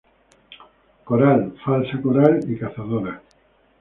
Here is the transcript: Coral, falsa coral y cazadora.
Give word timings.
Coral, 1.03 1.53
falsa 1.63 1.97
coral 2.01 2.39
y 2.51 2.57
cazadora. 2.57 3.21